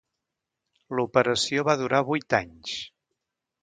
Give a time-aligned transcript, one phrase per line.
[1.01, 2.79] L'operació va durar vuit anys.